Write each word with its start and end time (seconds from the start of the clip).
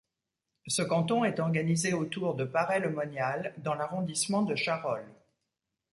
Ce 0.65 0.81
canton 0.81 1.25
est 1.25 1.39
organisé 1.39 1.93
autour 1.93 2.33
de 2.33 2.43
Paray-le-Monial 2.43 3.53
dans 3.59 3.75
l'arrondissement 3.75 4.41
de 4.41 4.55
Charolles. 4.55 5.13